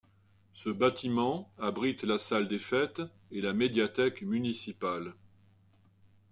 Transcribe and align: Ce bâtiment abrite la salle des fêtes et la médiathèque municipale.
Ce 0.53 0.69
bâtiment 0.71 1.51
abrite 1.59 2.01
la 2.01 2.17
salle 2.17 2.47
des 2.47 2.57
fêtes 2.57 3.03
et 3.29 3.39
la 3.39 3.53
médiathèque 3.53 4.23
municipale. 4.23 5.13